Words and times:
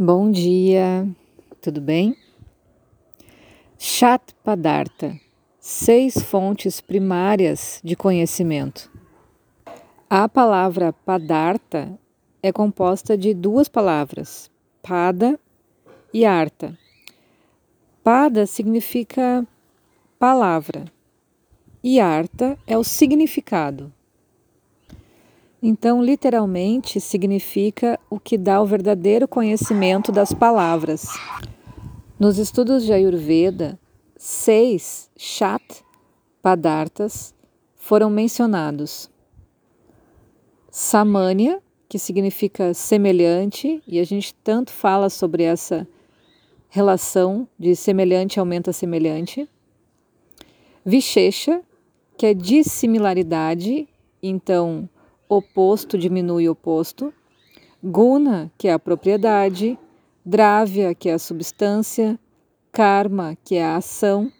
Bom 0.00 0.30
dia, 0.30 1.08
tudo 1.60 1.80
bem? 1.80 2.16
Chat 3.76 4.32
Padartha, 4.44 5.18
seis 5.58 6.22
fontes 6.22 6.80
primárias 6.80 7.80
de 7.82 7.96
conhecimento. 7.96 8.88
A 10.08 10.28
palavra 10.28 10.92
Padartha 10.92 11.98
é 12.40 12.52
composta 12.52 13.18
de 13.18 13.34
duas 13.34 13.68
palavras, 13.68 14.48
Pada 14.80 15.36
e 16.14 16.24
Artha. 16.24 16.78
Pada 18.04 18.46
significa 18.46 19.44
palavra 20.16 20.84
e 21.82 21.98
Artha 21.98 22.56
é 22.68 22.78
o 22.78 22.84
significado. 22.84 23.92
Então, 25.60 26.02
literalmente, 26.02 27.00
significa 27.00 27.98
o 28.08 28.20
que 28.20 28.38
dá 28.38 28.62
o 28.62 28.66
verdadeiro 28.66 29.26
conhecimento 29.26 30.12
das 30.12 30.32
palavras. 30.32 31.08
Nos 32.18 32.38
estudos 32.38 32.84
de 32.84 32.92
Ayurveda, 32.92 33.78
seis 34.16 35.10
Chat 35.16 35.84
Padartas 36.40 37.34
foram 37.74 38.08
mencionados. 38.08 39.10
Samanya, 40.70 41.60
que 41.88 41.98
significa 41.98 42.72
semelhante, 42.72 43.82
e 43.84 43.98
a 43.98 44.04
gente 44.04 44.32
tanto 44.44 44.70
fala 44.70 45.10
sobre 45.10 45.42
essa 45.42 45.88
relação 46.68 47.48
de 47.58 47.74
semelhante 47.74 48.38
aumenta 48.38 48.72
semelhante. 48.72 49.48
Vishesha, 50.84 51.62
que 52.16 52.26
é 52.26 52.34
dissimilaridade, 52.34 53.88
então 54.22 54.88
oposto 55.28 55.98
diminui 55.98 56.48
oposto, 56.48 57.12
guna, 57.82 58.50
que 58.56 58.68
é 58.68 58.72
a 58.72 58.78
propriedade, 58.78 59.78
dravya, 60.24 60.94
que 60.94 61.08
é 61.08 61.14
a 61.14 61.18
substância, 61.18 62.18
karma, 62.72 63.36
que 63.44 63.56
é 63.56 63.64
a 63.64 63.76
ação, 63.76 64.32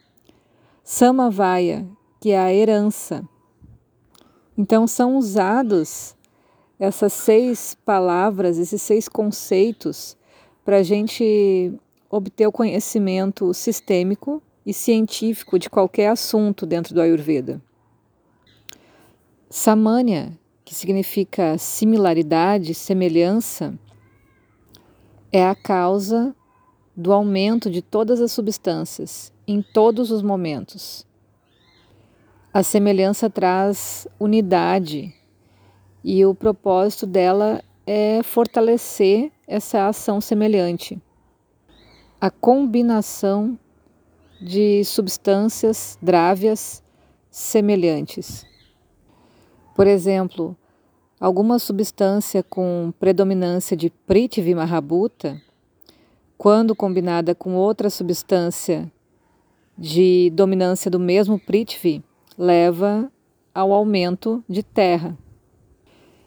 samavaya, 0.83 1.87
que 2.21 2.31
é 2.31 2.39
a 2.39 2.53
herança. 2.53 3.27
Então 4.57 4.87
são 4.87 5.17
usados 5.17 6.17
essas 6.79 7.13
seis 7.13 7.77
palavras, 7.85 8.59
esses 8.59 8.81
seis 8.81 9.09
conceitos, 9.09 10.17
para 10.65 10.79
a 10.79 10.83
gente 10.83 11.73
obter 12.11 12.47
o 12.47 12.53
conhecimento 12.53 13.53
sistêmico 13.53 14.43
e 14.65 14.73
científico 14.73 15.59
de 15.59 15.69
qualquer 15.69 16.09
assunto 16.09 16.67
dentro 16.67 16.95
do 16.95 17.01
Ayurveda. 17.01 17.61
Samanya, 19.51 20.39
que 20.69 20.75
significa 20.75 21.57
similaridade, 21.57 22.75
semelhança, 22.75 23.73
é 25.33 25.43
a 25.43 25.55
causa 25.55 26.37
do 26.95 27.11
aumento 27.11 27.71
de 27.71 27.81
todas 27.81 28.21
as 28.21 28.33
substâncias 28.33 29.33
em 29.47 29.63
todos 29.63 30.11
os 30.11 30.21
momentos. 30.21 31.07
A 32.53 32.63
semelhança 32.63 33.31
traz 33.31 34.07
unidade 34.21 35.15
e 36.05 36.27
o 36.27 36.35
propósito 36.35 37.07
dela 37.07 37.65
é 37.87 38.23
fortalecer 38.23 39.33
essa 39.47 39.89
ação 39.89 40.21
semelhante. 40.21 41.01
A 42.21 42.31
combinação 42.31 43.59
de 44.39 44.85
substâncias 44.85 45.99
drávias 46.03 46.85
semelhantes. 47.31 48.47
Por 49.79 49.87
exemplo, 49.87 50.57
alguma 51.21 51.57
substância 51.61 52.43
com 52.43 52.93
predominância 52.99 53.77
de 53.77 53.91
Prithvi 53.91 54.53
Mahabhuta, 54.53 55.41
quando 56.37 56.75
combinada 56.75 57.33
com 57.33 57.55
outra 57.55 57.89
substância 57.89 58.91
de 59.79 60.31
dominância 60.35 60.91
do 60.91 60.99
mesmo 60.99 61.39
Prithvi, 61.39 62.03
leva 62.37 63.09
ao 63.55 63.73
aumento 63.73 64.43
de 64.49 64.65
terra 64.65 65.17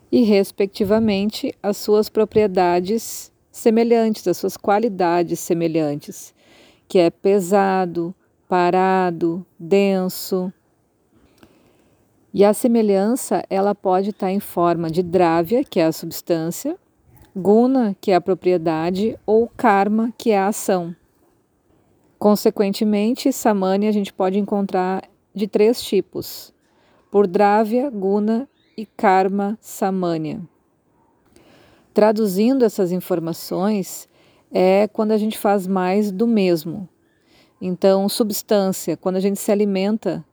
e, 0.10 0.22
respectivamente, 0.22 1.54
as 1.62 1.76
suas 1.76 2.08
propriedades 2.08 3.34
semelhantes, 3.52 4.26
as 4.30 4.38
suas 4.38 4.56
qualidades 4.56 5.42
semelhantes, 5.42 6.34
que 6.88 7.00
é 7.00 7.10
pesado, 7.10 8.16
parado, 8.48 9.46
denso, 9.60 10.54
e 12.34 12.46
a 12.46 12.54
semelhança, 12.54 13.44
ela 13.50 13.76
pode 13.76 14.12
estar 14.12 14.32
em 14.32 14.40
forma 14.40 14.90
de 14.90 15.04
dravya, 15.04 15.66
que 15.66 15.82
é 15.82 15.86
a 15.86 15.92
substância, 15.92 16.78
guna, 17.36 17.96
que 18.00 18.12
é 18.12 18.16
a 18.16 18.22
propriedade, 18.22 19.20
ou 19.26 19.50
karma, 19.58 20.14
que 20.18 20.32
é 20.32 20.38
a 20.38 20.48
ação. 20.48 20.96
Consequentemente, 22.18 23.34
samanya 23.34 23.90
a 23.90 23.92
gente 23.92 24.14
pode 24.14 24.40
encontrar 24.40 25.04
de 25.36 25.46
três 25.46 25.82
tipos: 25.82 26.54
por 27.10 27.28
dravya, 27.28 27.90
guna 27.90 28.48
e 28.78 28.86
karma 28.86 29.58
samanya. 29.60 30.42
Traduzindo 31.94 32.64
essas 32.64 32.94
informações, 32.94 34.08
é 34.50 34.88
quando 34.88 35.12
a 35.12 35.18
gente 35.18 35.38
faz 35.38 35.68
mais 35.68 36.12
do 36.12 36.26
mesmo. 36.26 36.88
Então, 37.60 38.08
substância, 38.08 38.96
quando 38.96 39.18
a 39.18 39.20
gente 39.20 39.40
se 39.40 39.52
alimenta 39.52 40.24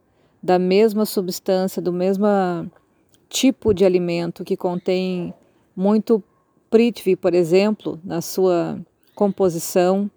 da 0.42 0.58
mesma 0.58 1.04
substância, 1.04 1.82
do 1.82 1.92
mesmo 1.92 2.26
tipo 3.28 3.74
de 3.74 3.84
alimento 3.84 4.44
que 4.44 4.56
contém 4.56 5.34
muito 5.74 6.22
Prithvi, 6.70 7.16
por 7.16 7.34
exemplo, 7.34 8.00
na 8.04 8.20
sua 8.20 8.78
composição, 9.14 10.10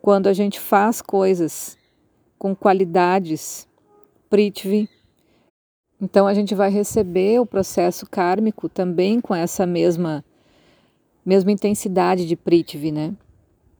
quando 0.00 0.26
a 0.26 0.32
gente 0.32 0.58
faz 0.58 1.00
coisas 1.00 1.78
com 2.38 2.54
qualidades 2.54 3.68
Prithvi, 4.28 4.88
então 6.00 6.26
a 6.26 6.34
gente 6.34 6.54
vai 6.54 6.70
receber 6.70 7.40
o 7.40 7.46
processo 7.46 8.06
kármico 8.06 8.68
também 8.68 9.20
com 9.20 9.34
essa 9.34 9.64
mesma 9.64 10.24
mesma 11.24 11.50
intensidade 11.50 12.26
de 12.26 12.36
Prithvi, 12.36 12.92
né? 12.92 13.14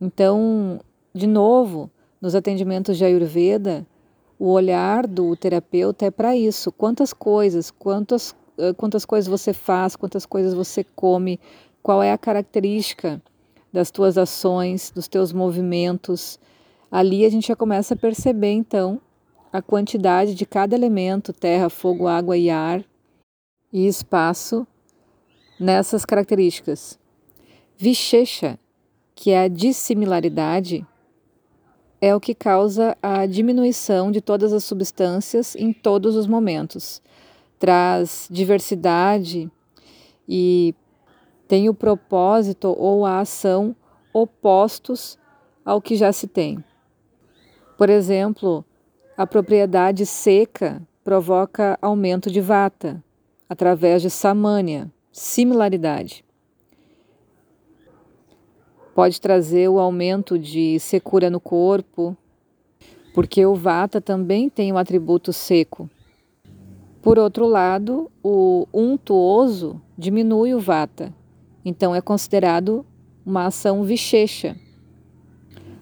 Então, 0.00 0.80
de 1.12 1.26
novo, 1.26 1.90
nos 2.20 2.34
atendimentos 2.34 2.96
de 2.96 3.04
Ayurveda, 3.04 3.86
o 4.44 4.50
olhar 4.50 5.06
do 5.06 5.34
terapeuta 5.34 6.04
é 6.04 6.10
para 6.10 6.36
isso. 6.36 6.70
Quantas 6.70 7.14
coisas, 7.14 7.70
quantas, 7.70 8.36
quantas 8.76 9.06
coisas 9.06 9.26
você 9.26 9.54
faz, 9.54 9.96
quantas 9.96 10.26
coisas 10.26 10.52
você 10.52 10.84
come, 10.84 11.40
qual 11.82 12.02
é 12.02 12.12
a 12.12 12.18
característica 12.18 13.22
das 13.72 13.90
tuas 13.90 14.18
ações, 14.18 14.90
dos 14.90 15.08
teus 15.08 15.32
movimentos. 15.32 16.38
Ali 16.90 17.24
a 17.24 17.30
gente 17.30 17.48
já 17.48 17.56
começa 17.56 17.94
a 17.94 17.96
perceber 17.96 18.52
então 18.52 19.00
a 19.50 19.62
quantidade 19.62 20.34
de 20.34 20.44
cada 20.44 20.74
elemento, 20.74 21.32
terra, 21.32 21.70
fogo, 21.70 22.06
água 22.06 22.36
e 22.36 22.50
ar 22.50 22.84
e 23.72 23.86
espaço 23.86 24.66
nessas 25.58 26.04
características. 26.04 26.98
Vishesha, 27.78 28.58
que 29.14 29.30
é 29.30 29.44
a 29.44 29.48
dissimilaridade, 29.48 30.86
é 32.04 32.14
o 32.14 32.20
que 32.20 32.34
causa 32.34 32.94
a 33.02 33.24
diminuição 33.24 34.12
de 34.12 34.20
todas 34.20 34.52
as 34.52 34.62
substâncias 34.62 35.56
em 35.56 35.72
todos 35.72 36.16
os 36.16 36.26
momentos. 36.26 37.00
Traz 37.58 38.28
diversidade 38.30 39.50
e 40.28 40.74
tem 41.48 41.70
o 41.70 41.72
propósito 41.72 42.76
ou 42.78 43.06
a 43.06 43.20
ação 43.20 43.74
opostos 44.12 45.18
ao 45.64 45.80
que 45.80 45.96
já 45.96 46.12
se 46.12 46.26
tem. 46.26 46.62
Por 47.78 47.88
exemplo, 47.88 48.62
a 49.16 49.26
propriedade 49.26 50.04
seca 50.04 50.86
provoca 51.02 51.78
aumento 51.80 52.30
de 52.30 52.42
vata 52.42 53.02
através 53.48 54.02
de 54.02 54.10
samanya, 54.10 54.92
similaridade 55.10 56.22
pode 58.94 59.20
trazer 59.20 59.68
o 59.68 59.78
aumento 59.78 60.38
de 60.38 60.78
secura 60.78 61.28
no 61.28 61.40
corpo, 61.40 62.16
porque 63.12 63.44
o 63.44 63.54
vata 63.54 64.00
também 64.00 64.48
tem 64.48 64.70
o 64.70 64.76
um 64.76 64.78
atributo 64.78 65.32
seco. 65.32 65.90
Por 67.02 67.18
outro 67.18 67.46
lado, 67.46 68.10
o 68.22 68.66
untuoso 68.72 69.80
diminui 69.98 70.54
o 70.54 70.60
vata, 70.60 71.12
então 71.64 71.94
é 71.94 72.00
considerado 72.00 72.86
uma 73.26 73.46
ação 73.46 73.82
vichecha. 73.82 74.56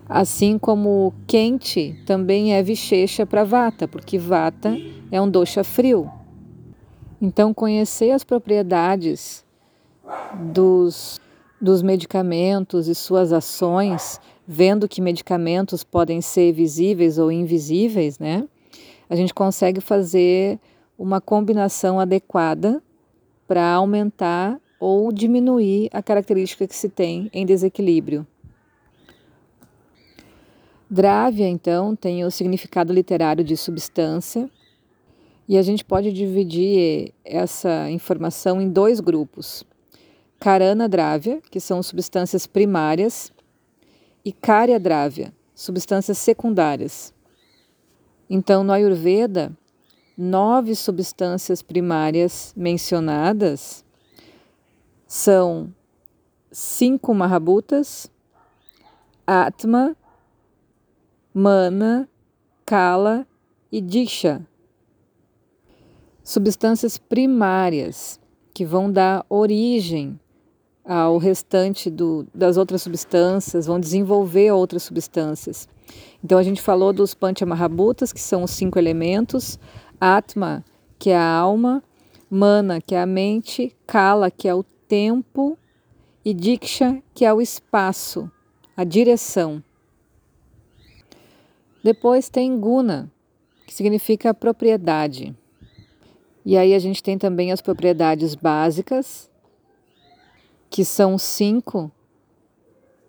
Assim 0.08 0.58
como 0.58 1.14
quente 1.26 1.96
também 2.06 2.54
é 2.54 2.62
vichecha 2.62 3.24
para 3.24 3.44
vata, 3.44 3.86
porque 3.86 4.18
vata 4.18 4.76
é 5.10 5.20
um 5.20 5.30
dosha 5.30 5.62
frio. 5.62 6.10
Então, 7.20 7.54
conhecer 7.54 8.10
as 8.10 8.24
propriedades 8.24 9.44
dos 10.52 11.20
dos 11.62 11.80
medicamentos 11.80 12.88
e 12.88 12.94
suas 12.94 13.32
ações, 13.32 14.20
vendo 14.44 14.88
que 14.88 15.00
medicamentos 15.00 15.84
podem 15.84 16.20
ser 16.20 16.52
visíveis 16.52 17.18
ou 17.18 17.30
invisíveis, 17.30 18.18
né? 18.18 18.48
A 19.08 19.14
gente 19.14 19.32
consegue 19.32 19.80
fazer 19.80 20.58
uma 20.98 21.20
combinação 21.20 22.00
adequada 22.00 22.82
para 23.46 23.74
aumentar 23.74 24.60
ou 24.80 25.12
diminuir 25.12 25.88
a 25.92 26.02
característica 26.02 26.66
que 26.66 26.74
se 26.74 26.88
tem 26.88 27.30
em 27.32 27.46
desequilíbrio. 27.46 28.26
Dravya, 30.90 31.46
então, 31.46 31.94
tem 31.94 32.24
o 32.24 32.30
significado 32.30 32.92
literário 32.92 33.44
de 33.44 33.56
substância, 33.56 34.50
e 35.48 35.56
a 35.56 35.62
gente 35.62 35.84
pode 35.84 36.12
dividir 36.12 37.12
essa 37.24 37.88
informação 37.90 38.60
em 38.60 38.68
dois 38.68 38.98
grupos. 38.98 39.64
Karana 40.42 40.88
Dravya, 40.88 41.40
que 41.52 41.60
são 41.60 41.80
substâncias 41.84 42.48
primárias, 42.48 43.32
e 44.24 44.32
Karya 44.32 44.80
Dravya, 44.80 45.32
substâncias 45.54 46.18
secundárias. 46.18 47.14
Então, 48.28 48.64
no 48.64 48.72
Ayurveda, 48.72 49.56
nove 50.18 50.74
substâncias 50.74 51.62
primárias 51.62 52.52
mencionadas 52.56 53.84
são 55.06 55.72
cinco 56.50 57.14
Mahabhutas, 57.14 58.10
Atma, 59.24 59.96
mana, 61.32 62.08
kala 62.66 63.24
e 63.70 63.80
diksha. 63.80 64.44
Substâncias 66.24 66.98
primárias 66.98 68.18
que 68.52 68.66
vão 68.66 68.90
dar 68.90 69.24
origem 69.28 70.18
ao 70.84 71.19
restante 71.19 71.90
do, 71.90 72.26
das 72.34 72.56
outras 72.56 72.82
substâncias, 72.82 73.67
vão 73.67 73.79
desenvolver 73.79 74.50
outras 74.50 74.82
substâncias. 74.82 75.69
Então 76.25 76.38
a 76.38 76.43
gente 76.43 76.61
falou 76.61 76.93
dos 76.93 77.14
Panchamahabhutas, 77.14 78.12
que 78.12 78.20
são 78.20 78.43
os 78.43 78.50
cinco 78.50 78.79
elementos, 78.79 79.58
Atma, 80.00 80.64
que 80.99 81.11
é 81.11 81.17
a 81.17 81.29
alma, 81.29 81.82
Mana, 82.29 82.81
que 82.81 82.94
é 82.94 83.00
a 83.00 83.06
mente, 83.06 83.76
Kala, 83.87 84.31
que 84.31 84.49
é 84.49 84.55
o 84.55 84.64
tempo, 84.88 85.58
e 86.25 86.32
Diksha, 86.32 87.02
que 87.14 87.25
é 87.25 87.32
o 87.32 87.40
espaço, 87.40 88.31
a 88.76 88.84
direção. 88.84 89.62
Depois 91.84 92.29
tem 92.29 92.58
guna, 92.58 93.11
que 93.67 93.75
significa 93.75 94.32
propriedade. 94.32 95.34
E 96.44 96.56
aí 96.56 96.75
a 96.75 96.79
gente 96.79 97.02
tem 97.02 97.19
também 97.19 97.52
as 97.52 97.61
propriedades 97.61 98.34
básicas, 98.34 99.29
que 100.72 100.86
são 100.86 101.19
cinco, 101.19 101.92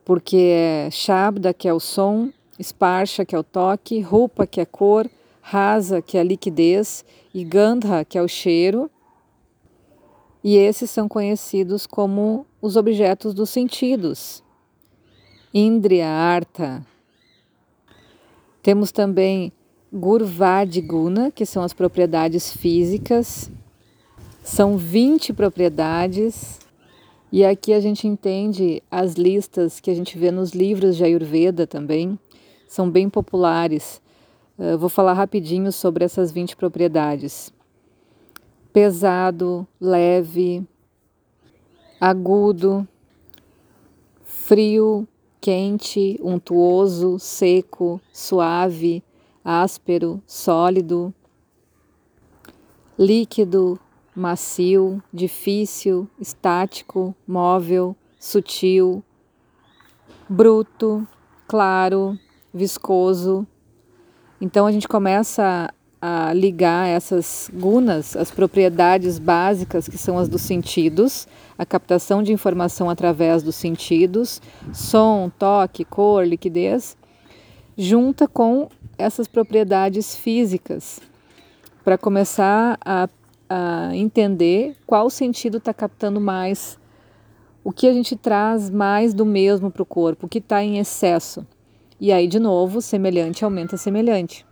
porque 0.04 0.36
é 0.36 0.90
Shabda, 0.92 1.54
que 1.54 1.66
é 1.66 1.74
o 1.74 1.80
som, 1.80 2.30
Sparsha, 2.62 3.24
que 3.24 3.34
é 3.34 3.40
o 3.40 3.44
toque, 3.44 4.02
Rupa, 4.02 4.46
que 4.46 4.60
é 4.60 4.66
cor, 4.66 5.10
Rasa, 5.42 6.02
que 6.02 6.18
é 6.18 6.20
a 6.20 6.26
liquidez, 6.26 7.06
e 7.34 7.42
Gandha, 7.46 8.04
que 8.04 8.18
é 8.18 8.22
o 8.22 8.28
cheiro. 8.28 8.92
E 10.44 10.58
esses 10.58 10.92
são 10.92 11.08
conhecidos 11.08 11.88
como 11.88 12.46
os 12.62 12.76
objetos 12.76 13.34
dos 13.34 13.50
sentidos. 13.50 14.44
Indriya, 15.54 16.10
Artha, 16.10 16.86
temos 18.62 18.92
também 18.92 19.54
Gurvadiguna, 19.92 21.32
que 21.32 21.46
são 21.46 21.64
as 21.64 21.72
propriedades 21.72 22.52
físicas. 22.52 23.50
São 24.44 24.78
20 24.78 25.32
propriedades. 25.32 26.62
E 27.36 27.44
aqui 27.44 27.74
a 27.74 27.80
gente 27.80 28.08
entende 28.08 28.84
as 28.92 29.16
listas 29.16 29.80
que 29.80 29.90
a 29.90 29.96
gente 29.96 30.20
vê 30.20 30.30
nos 30.30 30.52
livros 30.52 30.96
de 30.96 31.04
Ayurveda 31.04 31.66
também. 31.66 32.20
São 32.68 32.88
bem 32.88 33.10
populares. 33.10 34.00
Eu 34.56 34.78
vou 34.78 34.88
falar 34.88 35.14
rapidinho 35.14 35.72
sobre 35.72 36.06
essas 36.06 36.32
20 36.32 36.56
propriedades. 36.56 37.52
Pesado, 38.72 39.68
leve, 39.82 40.64
agudo, 42.00 42.88
frio, 44.24 45.08
quente, 45.42 46.20
untuoso, 46.22 47.18
seco, 47.18 48.00
suave, 48.14 49.04
áspero, 49.44 50.22
sólido, 50.28 51.12
líquido, 52.96 53.80
macio, 54.16 55.02
difícil, 55.12 56.08
estático, 56.20 57.16
móvel, 57.28 57.96
sutil, 58.20 59.04
bruto, 60.30 61.08
claro, 61.48 62.18
viscoso. 62.54 63.46
Então 64.40 64.66
a 64.66 64.72
gente 64.72 64.88
começa 64.88 65.74
a 66.02 66.34
ligar 66.34 66.90
essas 66.90 67.50
gunas, 67.54 68.16
as 68.18 68.30
propriedades 68.30 69.18
básicas 69.18 69.88
que 69.88 69.98
são 69.98 70.18
as 70.20 70.28
dos 70.28 70.42
sentidos, 70.42 71.26
a 71.58 71.66
captação 71.66 72.22
de 72.22 72.34
informação 72.34 72.90
através 72.90 73.42
dos 73.42 73.56
sentidos, 73.56 74.42
som, 74.74 75.32
toque, 75.40 75.86
cor, 75.86 76.28
liquidez, 76.28 76.98
junta 77.78 78.28
com 78.28 78.68
essas 78.98 79.30
propriedades 79.30 80.14
físicas, 80.16 81.00
para 81.84 81.98
começar 81.98 82.78
a, 82.84 83.08
entender 83.94 84.76
qual 84.86 85.10
sentido 85.10 85.58
está 85.58 85.74
captando 85.74 86.20
mais, 86.20 86.80
o 87.64 87.72
que 87.72 87.88
a 87.88 87.94
gente 87.94 88.16
traz 88.16 88.70
mais 88.70 89.14
do 89.14 89.26
mesmo 89.26 89.70
para 89.70 89.84
o 89.84 89.86
corpo, 89.86 90.26
o 90.26 90.30
que 90.30 90.40
está 90.40 90.64
em 90.64 90.80
excesso. 90.80 91.46
E 92.00 92.12
aí, 92.12 92.28
de 92.28 92.40
novo, 92.40 92.82
semelhante 92.82 93.46
aumenta 93.46 93.78
semelhante. 93.78 94.46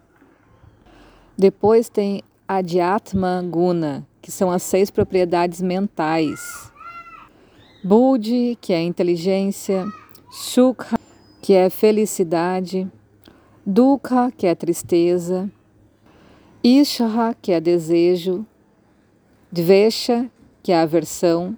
Depois 1.38 1.90
tem 1.90 2.22
Adhyatma 2.48 3.44
Guna, 3.50 4.08
que 4.22 4.32
são 4.32 4.52
as 4.52 4.64
seis 4.64 4.92
propriedades 4.92 5.62
mentais. 5.62 6.72
Buddhi, 7.84 8.58
que 8.62 8.74
é 8.74 8.82
inteligência, 8.82 9.86
Shukha, 10.32 11.00
que 11.42 11.54
é 11.54 11.70
felicidade, 11.70 12.88
Dukha, 13.66 14.32
que 14.32 14.46
é 14.46 14.54
tristeza, 14.54 15.52
Ishaha, 16.64 17.36
que 17.42 17.52
é 17.52 17.60
desejo, 17.60 18.46
Dvesha, 19.52 20.32
que 20.64 20.72
é 20.72 20.80
aversão, 20.80 21.58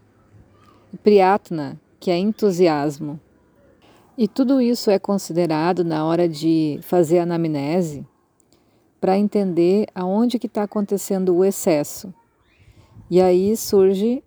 e 0.91 0.97
Priyatna, 0.97 1.79
que 1.99 2.09
é 2.09 2.17
entusiasmo. 2.17 3.19
E 4.17 4.27
tudo 4.27 4.59
isso 4.59 4.89
é 4.89 4.97
considerado 4.97 5.83
na 5.83 6.03
hora 6.03 6.27
de 6.27 6.79
fazer 6.81 7.19
a 7.19 7.23
anamnese 7.23 8.05
para 8.99 9.17
entender 9.17 9.85
aonde 9.93 10.39
que 10.39 10.47
está 10.47 10.63
acontecendo 10.63 11.35
o 11.35 11.45
excesso. 11.45 12.11
E 13.11 13.21
aí 13.21 13.55
surge 13.55 14.23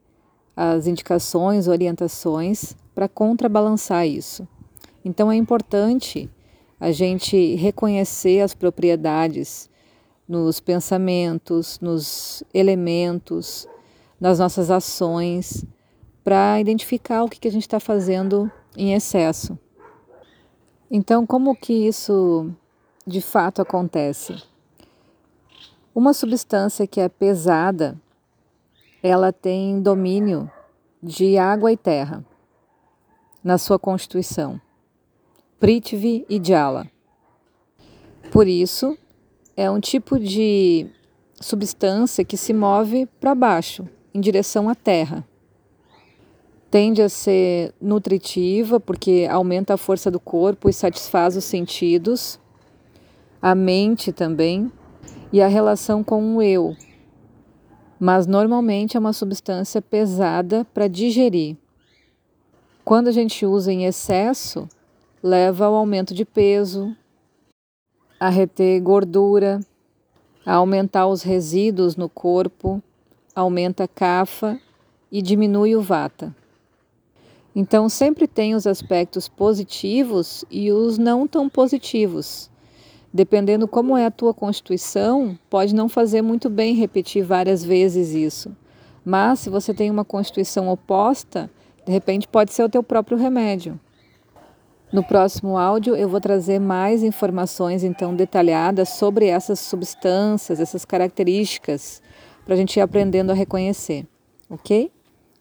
as 0.56 0.86
indicações, 0.86 1.66
orientações 1.66 2.76
para 2.94 3.08
contrabalançar 3.08 4.06
isso. 4.06 4.46
Então 5.04 5.30
é 5.30 5.35
importante 5.35 6.30
a 6.78 6.92
gente 6.92 7.56
reconhecer 7.56 8.40
as 8.40 8.54
propriedades 8.54 9.68
nos 10.28 10.61
pensamentos, 10.61 11.78
nos 11.80 12.42
elementos, 12.52 13.68
nas 14.21 14.38
nossas 14.38 14.71
ações, 14.71 15.64
para 16.25 16.61
identificar 16.61 17.23
o 17.23 17.28
que, 17.28 17.38
que 17.38 17.49
a 17.49 17.52
gente 17.52 17.62
está 17.62 17.78
fazendo 17.78 18.50
em 18.76 18.95
excesso. 18.95 19.59
Então, 20.90 21.26
como 21.26 21.54
que 21.54 21.73
isso 21.73 22.50
de 23.06 23.21
fato 23.21 23.62
acontece? 23.62 24.42
Uma 25.95 26.12
substância 26.12 26.87
que 26.87 27.00
é 27.00 27.09
pesada, 27.09 27.99
ela 29.02 29.33
tem 29.33 29.80
domínio 29.80 30.50
de 31.02 31.38
água 31.38 31.73
e 31.73 31.76
terra 31.76 32.25
na 33.42 33.59
sua 33.59 33.78
constituição. 33.78 34.61
Prithvi 35.59 36.26
e 36.28 36.42
Jala. 36.42 36.90
Por 38.30 38.47
isso, 38.47 38.99
é 39.56 39.70
um 39.70 39.80
tipo 39.80 40.18
de 40.18 40.86
substância 41.40 42.25
que 42.25 42.36
se 42.36 42.52
move 42.52 43.06
para 43.18 43.34
baixo, 43.34 43.88
em 44.12 44.20
direção 44.20 44.68
à 44.68 44.75
terra. 44.75 45.26
Tende 46.70 47.00
a 47.00 47.08
ser 47.08 47.72
nutritiva 47.80 48.78
porque 48.78 49.26
aumenta 49.30 49.75
a 49.75 49.78
força 49.78 50.10
do 50.10 50.20
corpo 50.20 50.68
e 50.68 50.72
satisfaz 50.72 51.36
os 51.36 51.44
sentidos, 51.44 52.38
a 53.40 53.54
mente 53.54 54.12
também 54.12 54.70
e 55.32 55.40
a 55.40 55.48
relação 55.48 56.04
com 56.04 56.36
o 56.36 56.42
eu. 56.42 56.76
Mas 57.98 58.26
normalmente 58.26 58.96
é 58.96 59.00
uma 59.00 59.12
substância 59.12 59.80
pesada 59.80 60.66
para 60.75 60.86
digerir. 60.86 61.56
Quando 62.84 63.08
a 63.08 63.12
gente 63.12 63.46
usa 63.46 63.72
em 63.72 63.86
excesso, 63.86 64.68
leva 65.22 65.64
ao 65.64 65.75
aumento 65.75 66.12
de 66.12 66.25
peso, 66.25 66.94
a 68.18 68.28
reter 68.28 68.80
gordura, 68.80 69.61
a 70.44 70.54
aumentar 70.54 71.06
os 71.06 71.23
resíduos 71.23 71.96
no 71.96 72.08
corpo, 72.08 72.82
aumenta 73.35 73.85
a 73.85 73.88
cafa 73.88 74.58
e 75.11 75.20
diminui 75.20 75.76
o 75.76 75.82
vata. 75.82 76.35
Então 77.54 77.88
sempre 77.88 78.26
tem 78.26 78.54
os 78.54 78.66
aspectos 78.66 79.28
positivos 79.28 80.44
e 80.50 80.70
os 80.70 80.99
não 80.99 81.26
tão 81.26 81.49
positivos. 81.49 82.50
Dependendo 83.12 83.66
como 83.66 83.96
é 83.96 84.04
a 84.04 84.11
tua 84.11 84.35
constituição, 84.35 85.38
pode 85.49 85.75
não 85.75 85.88
fazer 85.88 86.20
muito 86.20 86.50
bem 86.50 86.75
repetir 86.75 87.25
várias 87.25 87.64
vezes 87.64 88.12
isso. 88.12 88.54
Mas 89.02 89.40
se 89.40 89.49
você 89.49 89.73
tem 89.73 89.90
uma 89.90 90.04
constituição 90.04 90.68
oposta, 90.68 91.50
de 91.87 91.92
repente 91.92 92.28
pode 92.28 92.52
ser 92.52 92.62
o 92.62 92.68
teu 92.68 92.82
próprio 92.82 93.16
remédio. 93.16 93.80
No 94.93 95.02
próximo 95.02 95.59
áudio 95.59 95.97
eu 95.97 96.09
vou 96.09 96.21
trazer 96.21 96.61
mais 96.61 97.02
informações 97.02 97.83
então 97.83 98.14
detalhadas 98.14 98.90
sobre 98.90 99.26
essas 99.26 99.59
substâncias, 99.59 100.61
essas 100.61 100.85
características, 100.85 102.00
para 102.45 102.55
a 102.55 102.57
gente 102.57 102.76
ir 102.76 102.81
aprendendo 102.81 103.31
a 103.31 103.35
reconhecer, 103.35 104.07
ok? 104.49 104.90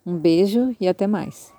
Um 0.06 0.18
beijo 0.18 0.76
e 0.80 0.88
até 0.88 1.06
mais. 1.06 1.55